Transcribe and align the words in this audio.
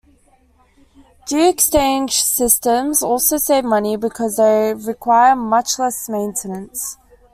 Geo-exchange 1.27 2.23
systems 2.23 3.03
also 3.03 3.37
save 3.37 3.63
money 3.65 3.97
because 3.97 4.37
they 4.37 4.73
require 4.73 5.35
much 5.35 5.77
less 5.77 6.09
maintenance. 6.09 6.97